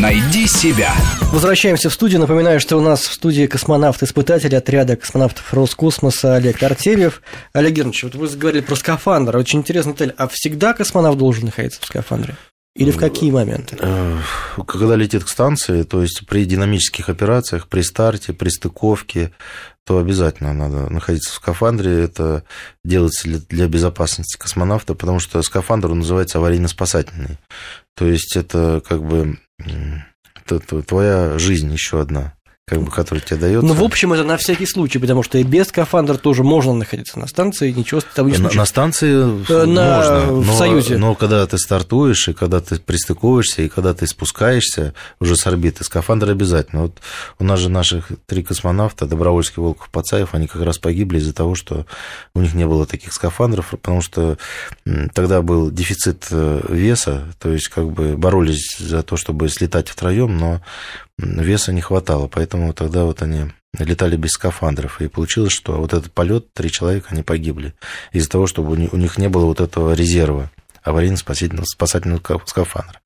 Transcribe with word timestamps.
Найди 0.00 0.46
себя. 0.46 0.94
Возвращаемся 1.30 1.90
в 1.90 1.92
студию. 1.92 2.20
Напоминаю, 2.20 2.58
что 2.58 2.78
у 2.78 2.80
нас 2.80 3.02
в 3.02 3.12
студии 3.12 3.46
космонавт-испытатель 3.46 4.56
отряда 4.56 4.96
космонавтов 4.96 5.52
Роскосмоса 5.52 6.36
Олег 6.36 6.62
Артемьев. 6.62 7.20
Олег 7.52 7.74
Германович, 7.74 8.04
вот 8.04 8.14
вы 8.14 8.26
заговорили 8.26 8.62
про 8.62 8.76
скафандр. 8.76 9.36
Очень 9.36 9.58
интересно, 9.58 9.92
Тель, 9.92 10.14
а 10.16 10.26
всегда 10.28 10.72
космонавт 10.72 11.18
должен 11.18 11.44
находиться 11.44 11.82
в 11.82 11.84
скафандре? 11.84 12.34
Или 12.76 12.92
в 12.92 12.98
какие 12.98 13.30
моменты? 13.32 13.76
Э, 13.80 14.18
когда 14.66 14.94
летит 14.94 15.24
к 15.24 15.28
станции, 15.28 15.82
то 15.82 16.02
есть 16.02 16.26
при 16.28 16.44
динамических 16.44 17.08
операциях, 17.08 17.66
при 17.66 17.82
старте, 17.82 18.32
при 18.32 18.48
стыковке, 18.48 19.32
то 19.84 19.98
обязательно 19.98 20.52
надо 20.52 20.88
находиться 20.88 21.30
в 21.30 21.34
скафандре. 21.34 22.04
Это 22.04 22.44
делается 22.84 23.28
для 23.48 23.66
безопасности 23.66 24.36
космонавта, 24.36 24.94
потому 24.94 25.18
что 25.18 25.42
скафандр 25.42 25.88
называется 25.88 26.38
аварийно-спасательный. 26.38 27.38
То 27.96 28.06
есть 28.06 28.36
это 28.36 28.80
как 28.86 29.02
бы 29.02 29.38
это 30.46 30.82
твоя 30.82 31.38
жизнь 31.38 31.72
еще 31.72 32.00
одна 32.00 32.34
как 32.70 32.82
бы, 32.82 32.90
который 32.92 33.18
тебе 33.18 33.36
дается. 33.36 33.66
Ну, 33.66 33.74
в 33.74 33.82
общем, 33.82 34.12
это 34.12 34.22
на 34.22 34.36
всякий 34.36 34.64
случай, 34.64 35.00
потому 35.00 35.24
что 35.24 35.38
и 35.38 35.42
без 35.42 35.66
скафандра 35.66 36.14
тоже 36.14 36.44
можно 36.44 36.72
находиться 36.72 37.18
на 37.18 37.26
станции, 37.26 37.72
ничего 37.72 38.00
с 38.00 38.04
тобой 38.04 38.30
не 38.30 38.36
случится. 38.36 38.56
На, 38.56 38.62
на 38.62 38.66
станции 38.66 39.10
э, 39.12 39.66
на, 39.66 39.96
можно, 39.96 40.32
в 40.34 40.46
но, 40.46 40.56
Союзе. 40.56 40.96
Но 40.96 41.16
когда 41.16 41.44
ты 41.48 41.58
стартуешь, 41.58 42.28
и 42.28 42.32
когда 42.32 42.60
ты 42.60 42.78
пристыковываешься, 42.78 43.62
и 43.62 43.68
когда 43.68 43.92
ты 43.92 44.06
спускаешься 44.06 44.94
уже 45.18 45.34
с 45.34 45.44
орбиты, 45.48 45.82
скафандр 45.82 46.30
обязательно. 46.30 46.82
Вот 46.82 46.98
у 47.40 47.44
нас 47.44 47.58
же 47.58 47.70
наших 47.70 48.12
три 48.26 48.44
космонавта, 48.44 49.04
Добровольский, 49.04 49.60
Волков, 49.60 49.90
Пацаев, 49.90 50.32
они 50.34 50.46
как 50.46 50.62
раз 50.62 50.78
погибли 50.78 51.18
из-за 51.18 51.32
того, 51.32 51.56
что 51.56 51.86
у 52.34 52.40
них 52.40 52.54
не 52.54 52.68
было 52.68 52.86
таких 52.86 53.12
скафандров, 53.12 53.70
потому 53.70 54.00
что 54.00 54.38
тогда 55.12 55.42
был 55.42 55.72
дефицит 55.72 56.28
э, 56.30 56.60
веса, 56.68 57.24
то 57.40 57.50
есть 57.50 57.66
как 57.66 57.90
бы 57.90 58.16
боролись 58.16 58.76
за 58.78 59.02
то, 59.02 59.16
чтобы 59.16 59.48
слетать 59.48 59.88
втроем, 59.88 60.38
но 60.38 60.60
веса 61.20 61.72
не 61.72 61.80
хватало, 61.80 62.28
поэтому 62.28 62.72
тогда 62.72 63.04
вот 63.04 63.22
они 63.22 63.52
летали 63.78 64.16
без 64.16 64.30
скафандров. 64.30 65.00
И 65.00 65.08
получилось, 65.08 65.52
что 65.52 65.78
вот 65.78 65.92
этот 65.92 66.12
полет, 66.12 66.52
три 66.52 66.70
человека, 66.70 67.08
они 67.10 67.22
погибли 67.22 67.74
из-за 68.12 68.28
того, 68.28 68.46
чтобы 68.46 68.72
у 68.72 68.96
них 68.96 69.18
не 69.18 69.28
было 69.28 69.44
вот 69.44 69.60
этого 69.60 69.92
резерва 69.92 70.50
аварийно-спасательного 70.82 71.66
спасательного 71.66 72.22
скафандра. 72.46 73.00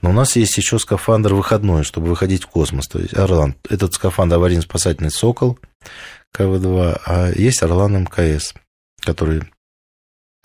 Но 0.00 0.10
у 0.10 0.12
нас 0.12 0.36
есть 0.36 0.56
еще 0.56 0.78
скафандр 0.78 1.34
выходной, 1.34 1.82
чтобы 1.82 2.08
выходить 2.08 2.44
в 2.44 2.46
космос. 2.46 2.86
То 2.86 3.00
есть 3.00 3.14
Орлан, 3.14 3.56
этот 3.68 3.94
скафандр 3.94 4.36
аварийно-спасательный 4.36 5.10
«Сокол» 5.10 5.58
КВ-2, 6.32 7.00
а 7.04 7.32
есть 7.34 7.62
Орлан 7.62 8.04
МКС, 8.04 8.54
который 9.00 9.42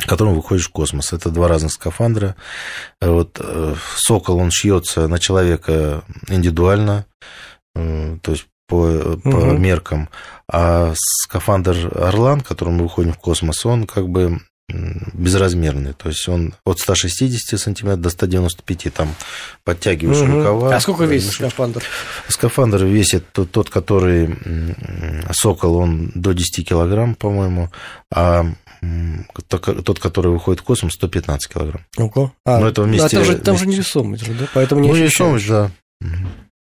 которым 0.05 0.35
выходишь 0.35 0.67
в 0.67 0.71
космос. 0.71 1.13
Это 1.13 1.29
два 1.29 1.47
разных 1.47 1.71
скафандра. 1.71 2.35
Вот 2.99 3.37
э, 3.39 3.75
«Сокол», 3.95 4.37
он 4.37 4.51
шьется 4.51 5.07
на 5.07 5.19
человека 5.19 6.03
индивидуально, 6.27 7.05
э, 7.75 8.17
то 8.21 8.31
есть 8.31 8.47
по, 8.67 9.17
по 9.23 9.29
угу. 9.29 9.57
меркам. 9.57 10.09
А 10.47 10.93
скафандр 10.95 11.91
«Орлан», 11.95 12.41
которым 12.41 12.75
мы 12.75 12.83
выходим 12.83 13.13
в 13.13 13.17
космос, 13.17 13.65
он 13.65 13.85
как 13.85 14.07
бы 14.07 14.39
безразмерный. 14.69 15.93
То 15.93 16.09
есть 16.09 16.27
он 16.27 16.53
от 16.65 16.79
160 16.79 17.59
сантиметров 17.59 18.01
до 18.01 18.09
195, 18.09 18.93
там 18.93 19.13
подтягиваешь 19.63 20.21
угу. 20.21 20.37
рукава. 20.37 20.75
А 20.75 20.79
сколько 20.79 21.05
весит 21.05 21.33
скафандр? 21.33 21.83
Скафандр 22.27 22.85
весит 22.85 23.25
тот, 23.31 23.51
тот, 23.51 23.69
который 23.69 24.35
«Сокол», 25.31 25.77
он 25.77 26.11
до 26.15 26.33
10 26.33 26.67
килограмм, 26.67 27.15
по-моему, 27.15 27.69
а 28.13 28.45
тот, 29.47 29.99
который 29.99 30.31
выходит 30.31 30.61
в 30.61 30.63
космос, 30.63 30.93
115 30.93 31.53
килограмм. 31.53 31.85
Ого. 31.97 32.33
А, 32.45 32.59
Но 32.59 32.67
это 32.67 32.81
вместе... 32.81 33.05
А 33.05 33.09
там 33.09 33.23
же, 33.23 33.37
там 33.37 33.57
же 33.57 33.67
невесомость 33.67 34.25
же, 34.25 34.33
да? 34.33 34.47
Поэтому 34.53 34.81
не 34.81 34.87
ну, 34.87 34.95
невесомость, 34.95 35.47
да. 35.47 35.71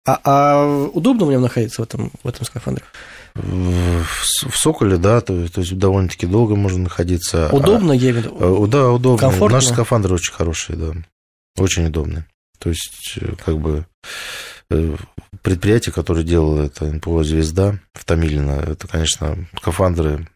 А, 0.07 0.19
а 0.23 0.87
удобно 0.93 1.25
в 1.25 1.31
нем 1.31 1.41
находиться 1.41 1.81
в 1.81 1.83
этом, 1.85 2.11
в 2.23 2.27
этом 2.27 2.45
скафандре? 2.45 2.83
В 3.37 4.57
Соколе, 4.57 4.97
да, 4.97 5.21
то, 5.21 5.47
то 5.49 5.61
есть 5.61 5.77
довольно-таки 5.77 6.25
долго 6.25 6.55
можно 6.55 6.83
находиться. 6.83 7.49
Удобно, 7.51 7.93
а, 7.93 7.95
я 7.95 8.11
имею 8.11 8.15
в 8.15 8.25
виду? 8.25 8.63
А, 8.63 8.67
да, 8.67 8.91
удобно. 8.91 9.19
Комфортно? 9.19 9.57
Наши 9.57 9.69
скафандры 9.69 10.15
очень 10.15 10.33
хорошие, 10.33 10.77
да. 10.77 10.93
Очень 11.57 11.87
удобные. 11.87 12.25
То 12.59 12.69
есть, 12.69 13.17
э, 13.21 13.33
как 13.43 13.59
бы 13.59 13.85
э, 14.69 14.95
предприятие, 15.41 15.93
которое 15.93 16.23
делало 16.23 16.63
это, 16.63 16.85
НПО 16.85 17.23
«Звезда» 17.23 17.79
в 17.93 18.05
Томилино, 18.05 18.63
это, 18.67 18.87
конечно, 18.87 19.47
скафандры 19.57 20.27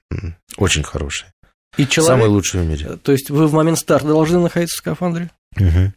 очень 0.58 0.84
хорошие. 0.84 1.32
И 1.78 1.88
человек, 1.88 2.16
Самый 2.16 2.28
лучший 2.28 2.62
в 2.62 2.66
мире. 2.66 2.98
То 2.98 3.12
есть 3.12 3.30
вы 3.30 3.48
в 3.48 3.54
момент 3.54 3.80
старта 3.80 4.08
должны 4.08 4.40
находиться 4.40 4.76
в 4.76 4.80
скафандре? 4.80 5.32
Угу. 5.58 5.94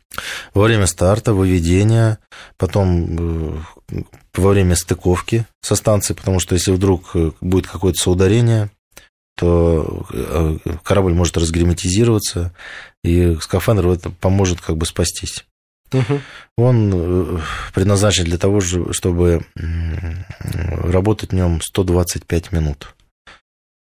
Во 0.54 0.62
время 0.62 0.86
старта, 0.86 1.34
выведения, 1.34 2.18
потом 2.56 3.58
э, 3.90 4.04
во 4.38 4.50
время 4.50 4.76
стыковки 4.76 5.46
со 5.62 5.76
станции, 5.76 6.14
потому 6.14 6.40
что 6.40 6.54
если 6.54 6.72
вдруг 6.72 7.14
э, 7.14 7.32
будет 7.40 7.66
какое-то 7.66 8.00
соударение, 8.00 8.70
то 9.36 10.06
э, 10.12 10.58
корабль 10.82 11.12
может 11.12 11.36
разгерметизироваться, 11.36 12.54
и 13.02 13.36
скафандр 13.40 13.88
это 13.88 14.10
поможет 14.10 14.60
как 14.60 14.76
бы 14.76 14.86
спастись. 14.86 15.44
Угу. 15.92 16.20
Он 16.56 17.40
предназначен 17.72 18.24
для 18.24 18.38
того, 18.38 18.60
чтобы 18.60 19.46
работать 20.34 21.30
в 21.30 21.34
нем 21.34 21.60
125 21.62 22.52
минут. 22.52 22.94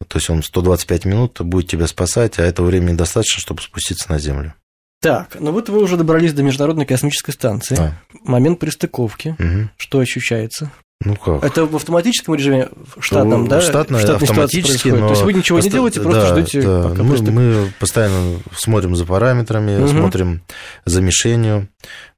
То 0.08 0.18
есть 0.18 0.30
он 0.30 0.42
125 0.42 1.04
минут 1.04 1.40
будет 1.40 1.68
тебя 1.68 1.86
спасать, 1.86 2.38
а 2.38 2.42
этого 2.42 2.66
времени 2.66 2.96
достаточно, 2.96 3.40
чтобы 3.40 3.62
спуститься 3.62 4.10
на 4.10 4.18
Землю. 4.18 4.54
Так, 5.04 5.36
ну 5.38 5.52
вот 5.52 5.68
вы 5.68 5.82
уже 5.82 5.98
добрались 5.98 6.32
до 6.32 6.42
Международной 6.42 6.86
космической 6.86 7.32
станции. 7.32 7.76
А. 7.78 7.92
Момент 8.24 8.58
пристыковки. 8.58 9.36
Угу. 9.38 9.68
Что 9.76 9.98
ощущается? 9.98 10.70
Ну 11.04 11.14
как? 11.16 11.44
Это 11.44 11.66
в 11.66 11.76
автоматическом 11.76 12.34
режиме, 12.36 12.70
штатном, 12.98 13.46
да? 13.46 13.60
Штатно, 13.60 13.98
автоматически, 13.98 14.88
но... 14.88 15.08
То 15.08 15.12
есть 15.12 15.22
вы 15.22 15.34
ничего 15.34 15.60
не 15.60 15.68
делаете, 15.68 16.00
просто 16.00 16.22
да, 16.22 16.28
ждете, 16.28 16.62
да. 16.62 16.88
пока 16.88 17.02
мы, 17.02 17.18
мы 17.18 17.72
постоянно 17.78 18.38
смотрим 18.56 18.96
за 18.96 19.04
параметрами, 19.04 19.76
угу. 19.78 19.88
смотрим 19.88 20.42
за 20.86 21.02
мишенью. 21.02 21.68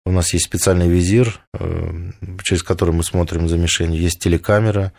У 0.06 0.12
нас 0.12 0.32
есть 0.32 0.46
специальный 0.46 0.88
визир, 0.88 1.40
э, 1.52 2.10
через 2.44 2.62
который 2.62 2.94
мы 2.94 3.02
смотрим 3.02 3.48
за 3.48 3.58
мишенью. 3.58 4.00
Есть 4.00 4.20
телекамера. 4.20 4.92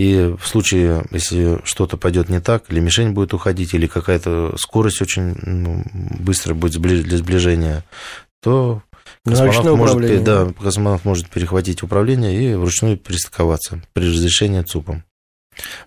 И 0.00 0.34
в 0.36 0.48
случае, 0.48 1.06
если 1.12 1.60
что-то 1.62 1.96
пойдет 1.96 2.28
не 2.28 2.40
так, 2.40 2.64
или 2.68 2.80
мишень 2.80 3.12
будет 3.12 3.32
уходить, 3.34 3.72
или 3.72 3.86
какая-то 3.86 4.56
скорость 4.58 5.00
очень 5.00 5.36
ну, 5.42 5.84
быстро 6.18 6.54
будет 6.54 6.82
для 6.82 7.18
сближения, 7.18 7.84
то 8.42 8.82
Космонавт 9.24 9.64
может, 9.78 10.24
да, 10.24 10.52
космонавт 10.60 11.04
может 11.04 11.30
перехватить 11.30 11.82
управление 11.84 12.52
и 12.52 12.54
вручную 12.54 12.96
перестыковаться 12.96 13.80
при 13.92 14.08
разрешении 14.08 14.62
ЦУПом. 14.62 15.04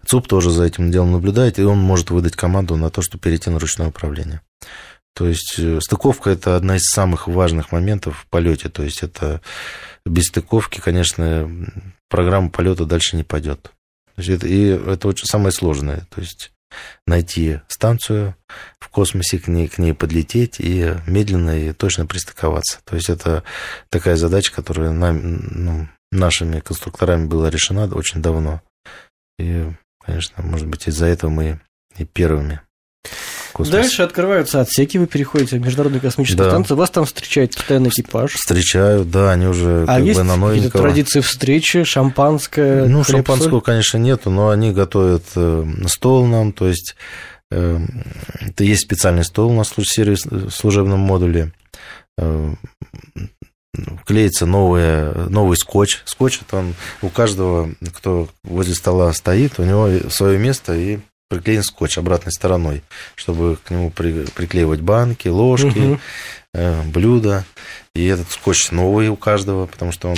ЦУП 0.05 0.27
тоже 0.27 0.49
за 0.49 0.63
этим 0.63 0.91
делом 0.91 1.11
наблюдает, 1.11 1.59
и 1.59 1.63
он 1.63 1.77
может 1.77 2.09
выдать 2.09 2.35
команду 2.37 2.77
на 2.77 2.89
то, 2.89 3.01
чтобы 3.01 3.21
перейти 3.21 3.49
на 3.49 3.59
ручное 3.59 3.87
управление. 3.87 4.41
То 5.13 5.27
есть 5.27 5.55
э, 5.57 5.79
стыковка– 5.81 6.29
это 6.31 6.55
одна 6.55 6.77
из 6.77 6.83
самых 6.83 7.27
важных 7.27 7.71
моментов 7.71 8.19
в 8.19 8.27
полете. 8.27 8.69
То 8.69 8.83
есть 8.83 9.03
это 9.03 9.41
без 10.05 10.27
стыковки, 10.27 10.79
конечно, 10.79 11.49
программа 12.09 12.49
полета 12.49 12.85
дальше 12.85 13.17
не 13.17 13.23
пойдет. 13.23 13.71
И 14.17 14.65
это 14.65 15.07
очень 15.07 15.25
самое 15.25 15.51
сложное. 15.51 16.07
То 16.09 16.21
есть 16.21 16.51
найти 17.05 17.59
станцию 17.67 18.35
в 18.79 18.87
космосе, 18.89 19.39
к 19.39 19.47
ней, 19.47 19.67
к 19.67 19.77
ней 19.77 19.93
подлететь 19.93 20.59
и 20.59 20.95
медленно 21.05 21.57
и 21.57 21.73
точно 21.73 22.05
пристыковаться. 22.05 22.79
То 22.85 22.95
есть 22.95 23.09
это 23.09 23.43
такая 23.89 24.15
задача, 24.15 24.53
которая 24.53 24.91
нам, 24.91 25.19
ну, 25.21 25.87
нашими 26.11 26.59
конструкторами 26.59 27.25
была 27.25 27.49
решена 27.49 27.87
очень 27.93 28.21
давно. 28.21 28.61
И, 29.37 29.69
конечно, 30.03 30.43
может 30.43 30.67
быть, 30.67 30.87
из-за 30.87 31.07
этого 31.07 31.29
мы 31.29 31.59
и 31.97 32.05
первыми 32.05 32.61
космосе. 33.51 33.81
Дальше 33.81 34.03
открываются 34.03 34.61
отсеки, 34.61 34.97
вы 34.97 35.07
переходите 35.07 35.57
в 35.57 35.61
Международную 35.61 36.01
космическую 36.01 36.45
да. 36.45 36.51
станцию, 36.51 36.77
вас 36.77 36.89
там 36.89 37.05
встречает 37.05 37.55
постоянный 37.55 37.89
экипаж. 37.89 38.33
Встречают, 38.33 39.09
да, 39.09 39.31
они 39.31 39.47
уже 39.47 39.83
а 39.83 39.97
как 39.97 40.03
есть 40.03 40.19
бы 40.19 40.23
на 40.23 40.35
новенького. 40.35 40.83
традиции 40.83 41.19
встречи, 41.21 41.83
шампанское? 41.83 42.85
Ну, 42.85 43.03
хлеб, 43.03 43.17
шампанского, 43.17 43.49
соль? 43.49 43.61
конечно, 43.61 43.97
нету, 43.97 44.29
но 44.29 44.49
они 44.49 44.71
готовят 44.71 45.23
э, 45.35 45.65
стол 45.87 46.25
нам, 46.25 46.53
то 46.53 46.67
есть 46.67 46.95
э, 47.51 47.79
это 48.41 48.63
есть 48.63 48.81
специальный 48.81 49.23
стол 49.23 49.51
у 49.51 49.55
нас 49.55 49.71
в 49.75 49.83
сервис, 49.83 50.25
в 50.25 50.49
служебном 50.49 50.99
модуле 50.99 51.51
э, 52.17 52.53
клеится 54.05 54.45
новый, 54.45 55.29
новый 55.29 55.57
скотч. 55.57 56.01
Скотч 56.05 56.41
это 56.41 56.57
он 56.57 56.75
у 57.01 57.09
каждого, 57.09 57.69
кто 57.95 58.27
возле 58.43 58.75
стола 58.75 59.13
стоит, 59.13 59.59
у 59.59 59.63
него 59.63 60.09
свое 60.09 60.37
место, 60.37 60.75
и 60.75 60.99
приклеен 61.31 61.63
скотч 61.63 61.97
обратной 61.97 62.33
стороной, 62.33 62.83
чтобы 63.15 63.57
к 63.63 63.71
нему 63.71 63.89
при, 63.89 64.25
приклеивать 64.25 64.81
банки, 64.81 65.29
ложки. 65.29 65.79
Угу. 65.79 65.99
э, 66.53 66.81
блюда. 66.83 67.45
И 67.93 68.05
этот 68.05 68.29
скотч 68.31 68.71
новый 68.71 69.09
у 69.09 69.15
каждого, 69.15 69.65
потому 69.65 69.91
что 69.91 70.09
он 70.09 70.17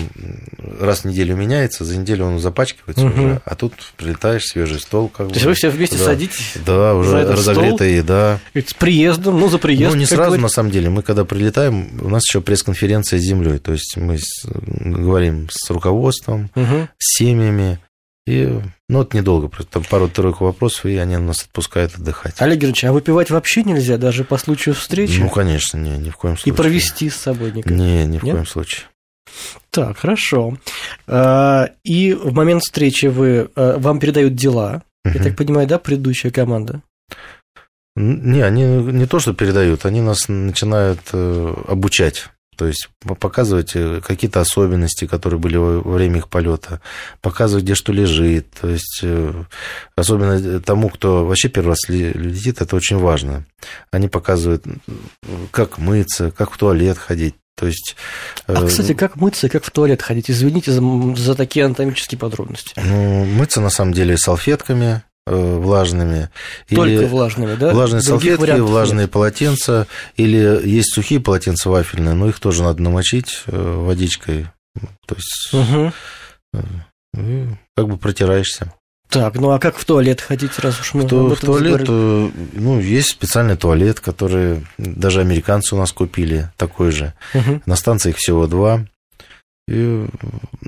раз 0.79 0.99
в 0.99 1.05
неделю 1.05 1.35
меняется, 1.35 1.85
за 1.85 1.97
неделю 1.97 2.25
он 2.25 2.39
запачкивается 2.39 3.05
угу. 3.05 3.13
уже, 3.13 3.41
а 3.45 3.55
тут 3.55 3.73
прилетаешь, 3.97 4.45
свежий 4.45 4.79
стол. 4.79 5.07
Как 5.09 5.27
То 5.27 5.33
есть 5.33 5.45
вы 5.45 5.53
все 5.53 5.69
вместе 5.69 5.97
да. 5.97 6.05
садитесь? 6.05 6.53
Да, 6.65 6.95
уже 6.95 7.31
разогретая 7.31 7.75
стол, 7.75 7.87
еда. 7.87 8.39
С 8.55 8.73
приездом, 8.73 9.39
ну 9.39 9.49
за 9.49 9.57
приезд. 9.57 9.91
Ну 9.91 9.99
не 9.99 10.05
сразу, 10.05 10.23
говорит. 10.23 10.43
на 10.43 10.49
самом 10.49 10.71
деле. 10.71 10.89
Мы 10.89 11.01
когда 11.01 11.25
прилетаем, 11.25 11.99
у 12.01 12.09
нас 12.09 12.23
еще 12.27 12.41
пресс-конференция 12.41 13.19
с 13.19 13.23
землей. 13.23 13.59
То 13.59 13.71
есть 13.71 13.97
мы 13.97 14.17
говорим 14.53 15.47
с 15.51 15.69
руководством, 15.69 16.49
угу. 16.55 16.87
с 16.97 17.17
семьями, 17.17 17.79
и, 18.25 18.61
ну, 18.87 19.01
это 19.01 19.17
недолго, 19.17 19.49
там 19.69 19.83
пару-тройку 19.83 20.45
вопросов, 20.45 20.85
и 20.85 20.95
они 20.95 21.17
нас 21.17 21.43
отпускают 21.43 21.95
отдыхать. 21.95 22.35
Олег 22.39 22.59
Георгиевич, 22.59 22.85
а 22.85 22.93
выпивать 22.93 23.29
вообще 23.29 23.63
нельзя, 23.63 23.97
даже 23.97 24.23
по 24.23 24.37
случаю 24.37 24.75
встречи? 24.75 25.19
Ну, 25.19 25.29
конечно, 25.29 25.77
не, 25.77 25.97
ни 25.97 26.09
в 26.09 26.15
коем 26.15 26.37
случае. 26.37 26.53
И 26.53 26.57
провести 26.57 27.09
с 27.09 27.15
собой 27.15 27.51
никак? 27.51 27.71
Не, 27.71 28.05
ни 28.05 28.17
в 28.17 28.23
Нет? 28.23 28.33
коем 28.33 28.45
случае. 28.45 28.83
Так, 29.71 29.97
хорошо. 29.97 30.57
А, 31.07 31.69
и 31.83 32.13
в 32.13 32.33
момент 32.33 32.63
встречи 32.63 33.07
вы, 33.07 33.49
а, 33.55 33.77
вам 33.77 33.99
передают 33.99 34.35
дела, 34.35 34.83
угу. 35.03 35.17
я 35.17 35.23
так 35.23 35.35
понимаю, 35.35 35.67
да, 35.67 35.77
предыдущая 35.77 36.31
команда? 36.31 36.81
Не, 37.95 38.41
они 38.41 38.63
не 38.63 39.05
то, 39.05 39.19
что 39.19 39.33
передают, 39.33 39.85
они 39.85 40.01
нас 40.01 40.27
начинают 40.27 40.99
э, 41.11 41.53
обучать. 41.67 42.29
То 42.55 42.65
есть 42.65 42.89
показывать 43.19 43.71
э, 43.75 44.01
какие-то 44.05 44.41
особенности, 44.41 45.05
которые 45.05 45.39
были 45.39 45.57
во 45.57 45.79
время 45.79 46.17
их 46.17 46.29
полета, 46.29 46.81
показывать, 47.21 47.63
где 47.63 47.75
что 47.75 47.91
лежит. 47.91 48.47
То 48.59 48.69
есть 48.69 48.99
э, 49.03 49.43
особенно 49.95 50.59
тому, 50.59 50.89
кто 50.89 51.25
вообще 51.25 51.49
первый 51.49 51.69
раз 51.69 51.89
летит, 51.89 52.61
это 52.61 52.75
очень 52.75 52.97
важно. 52.97 53.45
Они 53.91 54.07
показывают, 54.07 54.65
как 55.51 55.77
мыться, 55.77 56.31
как 56.31 56.51
в 56.51 56.57
туалет 56.57 56.97
ходить. 56.97 57.35
То 57.55 57.67
есть, 57.67 57.95
а, 58.47 58.65
кстати, 58.65 58.95
как 58.95 59.15
мыться 59.15 59.45
и 59.45 59.49
как 59.49 59.63
в 59.63 59.69
туалет 59.69 60.01
ходить? 60.01 60.31
Извините 60.31 60.71
за, 60.71 60.81
за 61.15 61.35
такие 61.35 61.65
анатомические 61.65 62.17
подробности. 62.17 62.73
Ну, 62.83 63.25
мыться 63.25 63.61
на 63.61 63.69
самом 63.69 63.93
деле 63.93 64.17
салфетками, 64.17 65.03
Э, 65.12 65.12
влажными. 65.25 66.29
Только 66.69 66.89
или 66.89 67.05
влажными, 67.05 67.55
да? 67.55 67.73
Влажные 67.73 68.01
Других 68.01 68.35
салфетки, 68.35 68.59
влажные 68.59 69.03
нет. 69.03 69.11
полотенца, 69.11 69.87
или 70.17 70.67
есть 70.67 70.93
сухие 70.93 71.19
полотенца 71.19 71.69
вафельные, 71.69 72.13
но 72.13 72.27
их 72.27 72.39
тоже 72.39 72.63
надо 72.63 72.81
намочить 72.81 73.43
э, 73.47 73.75
водичкой. 73.85 74.47
То 75.05 75.15
есть 75.15 75.53
угу. 75.53 75.93
как 77.75 77.87
бы 77.87 77.97
протираешься. 77.97 78.73
Так, 79.09 79.35
ну 79.35 79.51
а 79.51 79.59
как 79.59 79.77
в 79.77 79.85
туалет 79.85 80.21
ходить, 80.21 80.57
раз 80.57 80.79
уж 80.79 80.95
мы 80.95 81.03
в, 81.03 81.35
в 81.35 81.39
туалет, 81.39 81.87
ну, 81.87 82.79
есть 82.79 83.11
специальный 83.11 83.55
туалет, 83.55 83.99
который 83.99 84.65
даже 84.79 85.21
американцы 85.21 85.75
у 85.75 85.77
нас 85.77 85.91
купили, 85.91 86.49
такой 86.57 86.91
же. 86.91 87.13
Угу. 87.35 87.61
На 87.67 87.75
станции 87.75 88.09
их 88.09 88.17
всего 88.17 88.47
два. 88.47 88.85
И, 89.67 90.05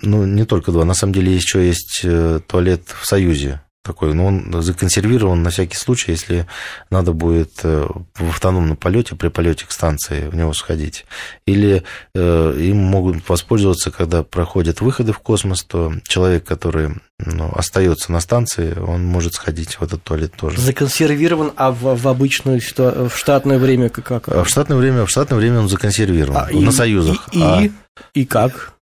ну, 0.03 0.25
не 0.25 0.45
только 0.45 0.71
два. 0.71 0.85
На 0.85 0.93
самом 0.93 1.13
деле 1.13 1.33
еще 1.33 1.65
есть 1.65 2.05
туалет 2.47 2.83
в 3.01 3.05
Союзе 3.05 3.61
такой, 3.85 4.13
но 4.13 4.25
он 4.25 4.61
законсервирован 4.61 5.43
на 5.43 5.51
всякий 5.51 5.77
случай, 5.77 6.11
если 6.11 6.47
надо 6.89 7.13
будет 7.13 7.51
э, 7.63 7.87
в 8.15 8.29
автономном 8.29 8.75
полете 8.75 9.15
при 9.15 9.29
полете 9.29 9.65
к 9.65 9.71
станции 9.71 10.27
в 10.27 10.35
него 10.35 10.53
сходить. 10.53 11.05
Или 11.45 11.83
э, 12.15 12.57
им 12.59 12.77
могут 12.77 13.27
воспользоваться, 13.29 13.91
когда 13.91 14.23
проходят 14.23 14.81
выходы 14.81 15.13
в 15.13 15.19
космос, 15.19 15.63
то 15.63 15.93
человек, 16.07 16.43
который 16.43 16.95
ну, 17.19 17.51
остается 17.53 18.11
на 18.11 18.19
станции, 18.19 18.77
он 18.77 19.05
может 19.05 19.35
сходить 19.35 19.75
в 19.75 19.83
этот 19.83 20.03
туалет 20.03 20.33
тоже. 20.35 20.59
Законсервирован, 20.59 21.53
а 21.55 21.71
в, 21.71 21.95
в 21.95 22.07
обычную 22.07 22.59
в 22.59 23.15
штатное 23.15 23.59
время 23.59 23.89
как? 23.89 24.27
А 24.27 24.43
в 24.43 24.49
штатное 24.49 24.77
время, 24.77 25.05
в 25.05 25.09
штатное 25.09 25.37
время 25.37 25.59
он 25.59 25.69
законсервирован 25.69 26.37
а, 26.37 26.47
на 26.51 26.69
и, 26.69 26.71
союзах. 26.71 27.29
И, 27.31 27.41
а... 27.41 27.61
и, 27.61 27.71
и 28.13 28.25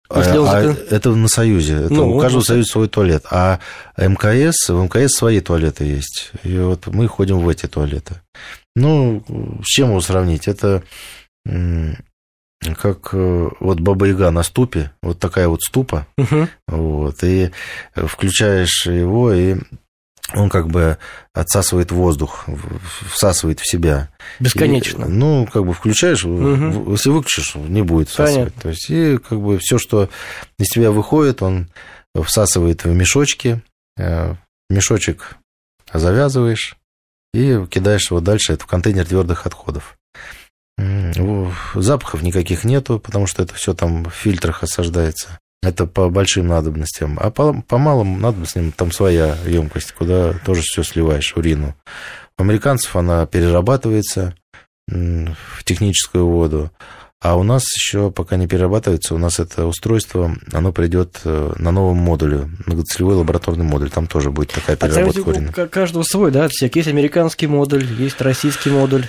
как? 0.07 0.27
А, 0.27 0.59
а 0.59 0.75
это 0.89 1.11
на 1.11 1.27
Союзе. 1.27 1.75
Это 1.75 1.93
ну, 1.93 2.15
у 2.15 2.19
каждого 2.19 2.41
ну, 2.41 2.45
союза 2.45 2.69
свой 2.69 2.87
туалет. 2.87 3.25
А 3.29 3.59
МКС, 3.97 4.69
в 4.69 4.83
мкс 4.83 5.13
свои 5.13 5.39
туалеты 5.39 5.85
есть. 5.85 6.31
И 6.43 6.57
вот 6.57 6.87
мы 6.87 7.07
ходим 7.07 7.39
в 7.39 7.49
эти 7.49 7.67
туалеты. 7.67 8.15
Ну, 8.75 9.23
с 9.63 9.67
чем 9.67 9.89
его 9.89 10.01
сравнить? 10.01 10.47
Это 10.47 10.83
как 11.43 13.09
э, 13.13 13.49
вот 13.59 13.79
Баба 13.79 14.07
Яга 14.07 14.31
на 14.31 14.43
ступе, 14.43 14.91
вот 15.01 15.19
такая 15.19 15.47
вот 15.47 15.61
ступа, 15.61 16.07
угу. 16.17 16.47
вот, 16.67 17.23
и 17.23 17.51
включаешь 17.95 18.87
его, 18.87 19.31
и 19.31 19.57
он 20.33 20.49
как 20.49 20.67
бы 20.67 20.97
отсасывает 21.33 21.91
воздух, 21.91 22.45
всасывает 23.09 23.59
в 23.59 23.69
себя. 23.69 24.09
Бесконечно. 24.39 25.05
И, 25.05 25.09
ну, 25.09 25.47
как 25.51 25.65
бы 25.65 25.73
включаешь, 25.73 26.25
угу. 26.25 26.91
если 26.91 27.09
выключишь, 27.09 27.55
не 27.55 27.81
будет 27.81 28.09
всасывать. 28.09 28.53
Понятно. 28.53 28.61
То 28.61 28.69
есть, 28.69 28.89
и 28.89 29.17
как 29.17 29.39
бы 29.39 29.57
все, 29.57 29.77
что 29.77 30.09
из 30.59 30.67
тебя 30.67 30.91
выходит, 30.91 31.41
он 31.41 31.69
всасывает 32.13 32.83
в 32.83 32.87
мешочки, 32.93 33.61
э, 33.97 34.35
мешочек 34.69 35.37
завязываешь 35.93 36.75
и 37.33 37.65
кидаешь 37.69 38.09
его 38.09 38.19
дальше, 38.19 38.53
это 38.53 38.63
в 38.63 38.67
контейнер 38.67 39.05
твердых 39.05 39.45
отходов. 39.45 39.97
Запахов 41.73 42.21
никаких 42.21 42.63
нету, 42.63 42.99
потому 42.99 43.27
что 43.27 43.43
это 43.43 43.53
все 43.53 43.73
там 43.73 44.05
в 44.05 44.11
фильтрах 44.11 44.63
осаждается. 44.63 45.39
Это 45.63 45.85
по 45.87 46.09
большим 46.09 46.47
надобностям. 46.47 47.17
А 47.19 47.31
по, 47.31 47.61
по 47.61 47.77
малым 47.77 48.21
надобностям 48.21 48.71
там 48.71 48.91
своя 48.91 49.35
емкость, 49.45 49.91
куда 49.91 50.33
тоже 50.33 50.61
все 50.63 50.83
сливаешь, 50.83 51.35
урину. 51.35 51.75
У 52.37 52.43
американцев 52.43 52.95
она 52.95 53.25
перерабатывается 53.25 54.35
в 54.87 55.63
техническую 55.63 56.27
воду. 56.27 56.71
А 57.19 57.35
у 57.35 57.41
нас 57.41 57.63
еще 57.73 58.11
пока 58.11 58.35
не 58.35 58.47
перерабатывается, 58.47 59.15
у 59.15 59.17
нас 59.17 59.39
это 59.39 59.65
устройство, 59.65 60.35
оно 60.53 60.71
придет 60.71 61.19
э, 61.23 61.53
на 61.57 61.71
новом 61.71 61.97
модуле, 61.97 62.47
многоцелевой 62.67 63.15
лабораторный 63.15 63.65
модуль, 63.65 63.89
там 63.89 64.05
тоже 64.05 64.29
будет 64.29 64.51
такая 64.51 64.75
а 64.75 64.87
переработка 64.87 65.21
а 65.21 65.29
урина. 65.29 65.53
У 65.57 65.67
каждого 65.67 66.03
свой, 66.03 66.29
да, 66.29 66.47
всякий. 66.47 66.79
Есть 66.79 66.89
американский 66.89 67.47
модуль, 67.47 67.85
есть 67.97 68.21
российский 68.21 68.69
модуль. 68.69 69.05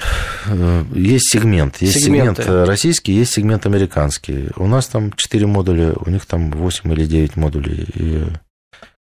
Э, 0.47 0.85
есть 0.95 1.31
сегмент, 1.31 1.83
есть 1.83 2.03
Сегменты. 2.03 2.45
сегмент 2.45 2.67
российский, 2.67 3.13
есть 3.13 3.35
сегмент 3.35 3.67
американский. 3.67 4.49
У 4.57 4.67
нас 4.67 4.87
там 4.87 5.13
4 5.13 5.47
модуля, 5.47 5.93
у 5.95 6.09
них 6.09 6.25
там 6.25 6.51
8 6.51 6.91
или 6.95 7.05
9 7.05 7.37
модулей. 7.37 7.87
И 7.95 8.25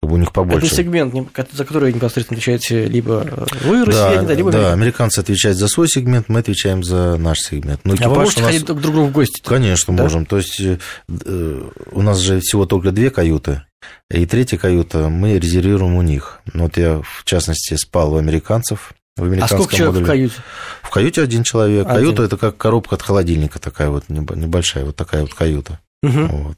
у 0.03 0.17
них 0.17 0.33
побольше. 0.33 0.67
Это 0.67 0.75
сегмент, 0.77 1.15
за 1.53 1.65
который 1.65 1.93
непосредственно 1.93 2.39
отвечаете 2.39 2.87
либо 2.87 3.47
вы, 3.65 3.85
россияне, 3.85 4.27
да, 4.27 4.35
либо... 4.35 4.51
Да, 4.51 4.73
американцы 4.73 5.19
отвечают 5.19 5.59
за 5.59 5.69
свой 5.69 5.89
сегмент, 5.89 6.29
мы 6.29 6.41
отвечаем 6.41 6.83
за 6.83 7.17
наш 7.17 7.41
сегмент. 7.41 7.81
Но 7.85 7.95
а 8.01 8.09
вы 8.09 8.15
можете 8.17 8.41
нас... 8.41 8.51
ходить 8.51 8.67
друг 8.67 8.79
к 8.79 8.83
другу 8.83 9.05
в 9.05 9.13
гости? 9.13 9.43
Конечно, 9.45 9.95
да? 9.95 10.03
можем. 10.03 10.25
То 10.25 10.39
есть 10.39 10.61
э, 10.61 11.71
у 11.93 12.03
нас 12.03 12.19
же 12.19 12.41
всего 12.41 12.65
только 12.65 12.93
две 12.93 13.11
каюты, 13.11 13.63
и 14.11 14.25
третья 14.27 14.57
каюта 14.57 15.09
мы 15.09 15.39
резервируем 15.39 15.95
у 15.97 16.03
них. 16.03 16.41
Вот 16.55 16.77
я, 16.77 17.03
в 17.03 17.25
частности, 17.25 17.75
спал 17.75 18.15
у 18.15 18.17
американцев, 18.17 18.95
в 19.17 19.43
а 19.43 19.49
сколько 19.49 19.75
человек 19.75 20.01
модуле. 20.01 20.05
в 20.05 20.09
каюте? 20.09 20.35
В 20.83 20.91
каюте 20.91 21.23
один 21.23 21.43
человек. 21.43 21.87
Один. 21.87 21.95
Каюта 21.95 22.23
это 22.23 22.37
как 22.39 22.57
коробка 22.57 22.95
от 22.95 23.03
холодильника 23.03 23.59
такая 23.59 23.91
вот 23.91 24.05
небольшая, 24.09 24.85
вот 24.85 24.97
такая 24.97 25.23
вот 25.23 25.35
каюта. 25.35 25.79
Угу. 26.03 26.27
Вот. 26.27 26.57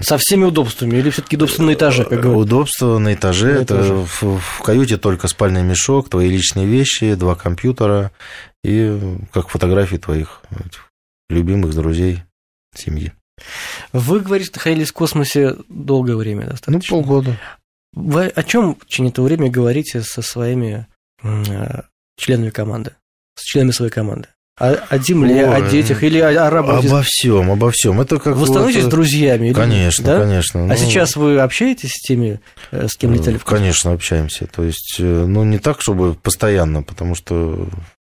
Со 0.00 0.16
всеми 0.16 0.44
удобствами 0.44 0.96
или 0.96 1.10
все-таки 1.10 1.36
удобство 1.36 1.62
на 1.62 1.74
этаже, 1.74 2.04
как 2.04 2.20
говорят? 2.20 2.46
Удобство 2.46 2.98
на 2.98 3.12
этаже. 3.12 3.52
На 3.52 3.56
это 3.58 3.74
этаже. 3.74 3.94
В, 3.94 4.38
в 4.38 4.62
каюте 4.62 4.96
только 4.96 5.28
спальный 5.28 5.62
мешок, 5.62 6.08
твои 6.08 6.28
личные 6.30 6.66
вещи, 6.66 7.14
два 7.14 7.34
компьютера 7.34 8.10
и 8.64 8.98
как 9.32 9.50
фотографии 9.50 9.96
твоих 9.96 10.42
любимых 11.28 11.74
друзей, 11.74 12.22
семьи. 12.74 13.12
Вы, 13.92 14.20
говорите, 14.20 14.52
находились 14.54 14.88
в 14.88 14.94
космосе 14.94 15.56
долгое 15.68 16.16
время 16.16 16.46
достаточно. 16.46 16.96
Ну, 16.96 17.02
полгода. 17.02 17.38
Вы 17.92 18.26
о 18.26 18.42
чем 18.42 18.74
в 18.74 18.86
течение 18.86 19.10
этого 19.10 19.26
времени 19.26 19.48
говорите 19.48 20.02
со 20.02 20.22
своими 20.22 20.86
э, 21.22 21.82
членами 22.16 22.50
команды, 22.50 22.94
с 23.34 23.42
членами 23.42 23.72
своей 23.72 23.92
команды? 23.92 24.28
О, 24.58 24.74
о 24.88 24.98
земле, 24.98 25.46
Ой, 25.46 25.56
о 25.56 25.70
детях 25.70 26.02
или 26.02 26.18
о, 26.18 26.46
о 26.46 26.50
работе? 26.50 26.88
Обо 26.88 27.02
всем, 27.02 27.50
обо 27.50 27.70
всем. 27.70 28.00
Это 28.00 28.18
как 28.18 28.36
вы 28.36 28.46
становитесь 28.46 28.84
вот... 28.84 28.90
друзьями? 28.90 29.52
Конечно, 29.52 30.04
да? 30.04 30.20
конечно. 30.20 30.64
А 30.64 30.66
ну... 30.66 30.76
сейчас 30.76 31.14
вы 31.14 31.38
общаетесь 31.38 31.90
с 31.90 32.00
теми, 32.00 32.40
э, 32.72 32.88
с 32.88 32.96
кем 32.96 33.12
летели 33.14 33.36
в 33.36 33.44
космос? 33.44 33.60
Конечно, 33.60 33.92
общаемся. 33.92 34.46
То 34.46 34.64
есть, 34.64 34.96
э, 34.98 35.02
ну, 35.26 35.44
не 35.44 35.58
так, 35.58 35.80
чтобы 35.80 36.14
постоянно, 36.14 36.82
потому 36.82 37.14
что 37.14 37.68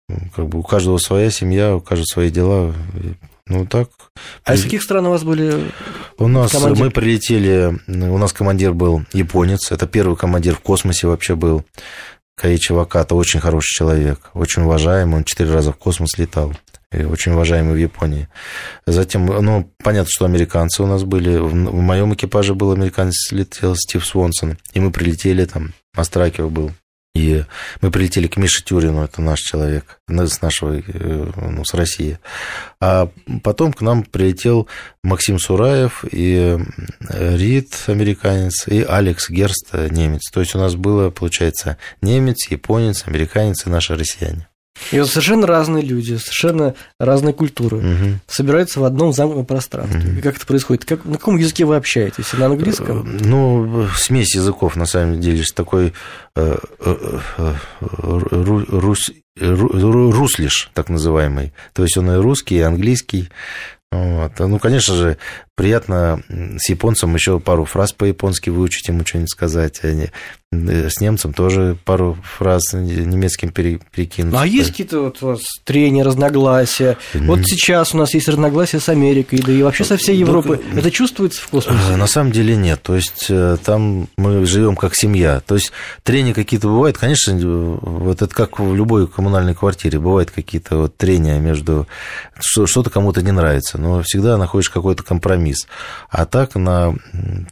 ну, 0.09 0.17
как 0.35 0.47
бы 0.47 0.59
у 0.59 0.63
каждого 0.63 0.97
своя 0.99 1.29
семья, 1.31 1.75
у 1.75 1.81
каждого 1.81 2.05
свои 2.05 2.29
дела. 2.29 2.73
Ну, 3.47 3.65
так. 3.65 3.89
А 4.43 4.55
из 4.55 4.63
каких 4.63 4.83
стран 4.83 5.05
у 5.07 5.09
вас 5.09 5.23
были 5.23 5.71
У 6.17 6.27
нас 6.27 6.51
командир? 6.51 6.83
мы 6.83 6.91
прилетели, 6.91 7.77
у 7.87 8.17
нас 8.17 8.33
командир 8.33 8.73
был 8.73 9.03
японец, 9.13 9.71
это 9.71 9.87
первый 9.87 10.17
командир 10.17 10.55
в 10.55 10.59
космосе 10.59 11.07
вообще 11.07 11.35
был. 11.35 11.63
Каичи 12.37 12.71
Ваката 12.71 13.15
очень 13.15 13.39
хороший 13.39 13.73
человек, 13.73 14.29
очень 14.35 14.61
уважаемый, 14.61 15.15
он 15.15 15.23
четыре 15.23 15.51
раза 15.51 15.71
в 15.71 15.77
космос 15.77 16.19
летал, 16.19 16.53
и 16.91 17.03
очень 17.03 17.31
уважаемый 17.31 17.73
в 17.73 17.77
Японии. 17.77 18.27
Затем, 18.85 19.25
ну, 19.25 19.71
понятно, 19.83 20.09
что 20.11 20.25
американцы 20.25 20.83
у 20.83 20.85
нас 20.85 21.03
были, 21.03 21.35
в, 21.37 21.49
в 21.49 21.81
моем 21.81 22.13
экипаже 22.13 22.53
был 22.53 22.71
американец, 22.71 23.31
летел 23.31 23.75
Стив 23.75 24.05
Свонсон, 24.05 24.59
и 24.73 24.79
мы 24.79 24.91
прилетели 24.91 25.45
там, 25.45 25.73
Астракио 25.95 26.49
был. 26.49 26.71
И 27.17 27.43
мы 27.81 27.89
прилетели 27.89 28.27
к 28.27 28.37
Мише 28.37 28.63
Тюрину, 28.63 29.03
это 29.03 29.21
наш 29.21 29.39
человек, 29.39 29.99
с 30.07 30.41
нашего, 30.41 30.79
э, 30.79 31.31
ну, 31.35 31.65
с 31.65 31.73
России. 31.73 32.19
А 32.79 33.09
потом 33.43 33.73
к 33.73 33.81
нам 33.81 34.03
прилетел 34.03 34.67
Максим 35.03 35.39
Сураев 35.39 36.05
и 36.11 36.59
Рид, 37.09 37.83
американец, 37.87 38.67
и 38.67 38.83
Алекс 38.83 39.29
Герст, 39.29 39.73
немец. 39.73 40.29
То 40.31 40.41
есть 40.41 40.53
у 40.53 40.59
нас 40.59 40.75
было, 40.75 41.09
получается, 41.09 41.77
немец, 42.01 42.47
японец, 42.49 43.07
американец 43.07 43.65
и 43.65 43.69
наши 43.69 43.95
россияне. 43.95 44.47
И 44.91 44.99
вот 44.99 45.09
совершенно 45.09 45.47
разные 45.47 45.83
люди, 45.83 46.15
совершенно 46.15 46.75
разные 46.99 47.33
культуры 47.33 47.77
угу. 47.77 48.19
собираются 48.27 48.79
в 48.79 48.83
одном 48.83 49.13
замкнутом 49.13 49.45
пространстве. 49.45 50.11
Угу. 50.11 50.19
И 50.19 50.21
как 50.21 50.37
это 50.37 50.45
происходит? 50.45 50.85
Как, 50.85 51.05
на 51.05 51.17
каком 51.17 51.37
языке 51.37 51.65
вы 51.65 51.75
общаетесь? 51.75 52.33
На 52.33 52.47
английском? 52.47 53.01
Э, 53.01 53.19
ну, 53.23 53.87
смесь 53.95 54.35
языков, 54.35 54.75
на 54.75 54.85
самом 54.85 55.19
деле, 55.19 55.43
такой 55.53 55.93
э, 56.35 56.57
э, 56.79 57.53
рус, 57.79 59.11
руслиш, 59.39 60.71
так 60.73 60.89
называемый. 60.89 61.53
То 61.73 61.83
есть 61.83 61.97
он 61.97 62.11
и 62.11 62.15
русский, 62.15 62.57
и 62.57 62.61
английский. 62.61 63.29
Вот. 63.91 64.33
Ну, 64.39 64.59
конечно 64.59 64.95
же, 64.95 65.17
приятно 65.57 66.21
с 66.29 66.69
японцем 66.69 67.15
еще 67.15 67.39
пару 67.39 67.65
фраз 67.65 67.91
по-японски 67.91 68.51
выучить, 68.51 68.87
ему 68.87 69.03
что-нибудь 69.03 69.31
сказать. 69.31 69.81
Э, 69.83 70.89
с 70.89 71.01
немцем 71.01 71.33
тоже 71.33 71.77
пару 71.83 72.17
фраз 72.23 72.71
немецким 72.71 73.49
перекинуть. 73.51 74.31
Ну, 74.31 74.37
а 74.37 74.47
есть 74.47 74.69
какие-то 74.69 75.01
вот 75.01 75.21
у 75.21 75.27
вас 75.27 75.41
трения, 75.65 76.05
разногласия? 76.05 76.97
Mm-hmm. 77.13 77.25
Вот 77.25 77.39
сейчас 77.45 77.93
у 77.93 77.97
нас 77.97 78.13
есть 78.13 78.29
разногласия 78.29 78.79
с 78.79 78.87
Америкой, 78.87 79.39
да 79.39 79.51
и 79.51 79.61
вообще 79.61 79.83
со 79.83 79.97
всей 79.97 80.15
Европой. 80.15 80.61
Ну, 80.71 80.79
Это 80.79 80.89
чувствуется 80.89 81.41
в 81.41 81.47
космосе? 81.49 81.79
Э, 81.89 81.95
на 81.97 82.07
самом 82.07 82.31
деле 82.31 82.55
нет. 82.55 82.81
То 82.83 82.95
есть 82.95 83.25
э, 83.29 83.57
там 83.65 84.07
мы 84.15 84.45
живем 84.45 84.75
как 84.75 84.95
семья. 84.95 85.41
То 85.45 85.55
есть 85.55 85.71
трения 86.03 86.35
какие-то 86.35 86.67
бывают. 86.67 86.97
Конечно, 86.99 87.35
вот 87.81 88.21
это 88.21 88.33
как 88.33 88.59
в 88.59 88.75
любой 88.75 89.07
коммунальной 89.07 89.55
квартире. 89.55 89.99
Бывают 89.99 90.29
какие-то 90.29 90.77
вот 90.77 90.97
трения 90.97 91.39
между... 91.39 91.87
Что-то 92.39 92.89
кому-то 92.89 93.21
не 93.21 93.31
нравится, 93.31 93.77
но 93.79 94.03
всегда 94.03 94.37
находишь 94.37 94.69
какой-то 94.69 95.03
компромисс 95.03 95.46
компромисс. 95.47 95.67
А 96.09 96.25
так 96.25 96.55
на 96.55 96.95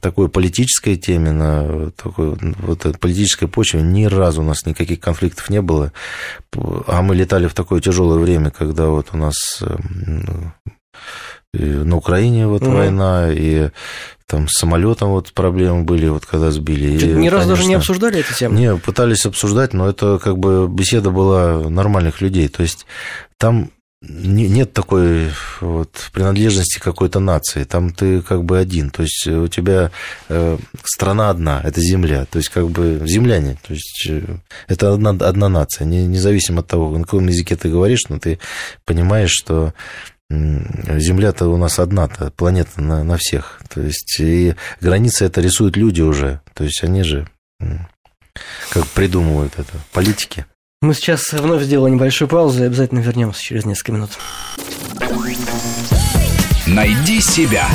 такой 0.01 0.29
политической 0.29 0.95
теме, 0.95 1.31
на 1.31 1.91
такой 1.91 2.37
вот 2.59 2.99
политической 2.99 3.47
почве 3.47 3.81
ни 3.81 4.05
разу 4.05 4.41
у 4.41 4.45
нас 4.45 4.65
никаких 4.65 4.99
конфликтов 4.99 5.49
не 5.49 5.61
было. 5.61 5.91
А 6.87 7.01
мы 7.01 7.15
летали 7.15 7.47
в 7.47 7.53
такое 7.53 7.81
тяжелое 7.81 8.19
время, 8.19 8.51
когда 8.51 8.87
вот 8.87 9.07
у 9.13 9.17
нас 9.17 9.35
эм, 9.61 10.53
на 11.53 11.95
Украине 11.95 12.47
вот 12.47 12.63
угу. 12.63 12.71
война, 12.71 13.31
и 13.31 13.69
там 14.27 14.47
с 14.47 14.57
самолетом 14.59 15.09
вот 15.09 15.31
проблемы 15.33 15.83
были, 15.83 16.07
вот 16.07 16.25
когда 16.25 16.51
сбили. 16.51 17.13
Ни 17.13 17.27
разу 17.27 17.49
даже 17.49 17.65
не 17.65 17.75
обсуждали 17.75 18.19
эти 18.19 18.33
темы? 18.33 18.57
Не, 18.57 18.75
пытались 18.77 19.25
обсуждать, 19.25 19.73
но 19.73 19.87
это 19.87 20.19
как 20.19 20.37
бы 20.37 20.67
беседа 20.67 21.11
была 21.11 21.69
нормальных 21.69 22.21
людей. 22.21 22.47
То 22.47 22.63
есть 22.63 22.85
там 23.37 23.71
нет 24.07 24.73
такой 24.73 25.31
вот 25.61 26.09
принадлежности 26.13 26.79
какой-то 26.79 27.19
нации. 27.19 27.63
Там 27.63 27.91
ты 27.93 28.21
как 28.21 28.43
бы 28.43 28.57
один. 28.57 28.89
То 28.89 29.03
есть 29.03 29.27
у 29.27 29.47
тебя 29.47 29.91
э, 30.29 30.57
страна 30.83 31.29
одна, 31.29 31.61
это 31.63 31.81
земля. 31.81 32.25
То 32.25 32.37
есть 32.37 32.49
как 32.49 32.69
бы 32.69 33.01
земляне. 33.05 33.57
То 33.67 33.73
есть 33.73 34.07
э, 34.09 34.23
это 34.67 34.93
одна, 34.93 35.11
одна 35.11 35.49
нация. 35.49 35.85
Не, 35.85 36.05
независимо 36.05 36.61
от 36.61 36.67
того, 36.67 36.97
на 36.97 37.03
каком 37.03 37.27
языке 37.27 37.55
ты 37.55 37.69
говоришь, 37.69 38.07
но 38.09 38.19
ты 38.19 38.39
понимаешь, 38.85 39.31
что 39.31 39.73
Земля-то 40.27 41.47
у 41.47 41.57
нас 41.57 41.77
одна-то, 41.77 42.31
планета 42.31 42.81
на, 42.81 43.03
на 43.03 43.17
всех. 43.17 43.61
То 43.69 43.81
есть 43.81 44.19
и 44.19 44.55
границы 44.81 45.25
это 45.25 45.39
рисуют 45.39 45.77
люди 45.77 46.01
уже. 46.01 46.41
То 46.55 46.63
есть 46.63 46.83
они 46.83 47.03
же 47.03 47.29
как 48.69 48.87
придумывают 48.87 49.53
это, 49.57 49.73
политики. 49.93 50.45
Мы 50.81 50.93
сейчас 50.93 51.31
вновь 51.33 51.63
сделаем 51.63 51.95
небольшую 51.95 52.27
паузу 52.27 52.63
и 52.63 52.67
обязательно 52.67 52.99
вернемся 52.99 53.41
через 53.41 53.65
несколько 53.65 53.93
минут. 53.93 54.11
Найди 56.67 57.21
себя. 57.21 57.67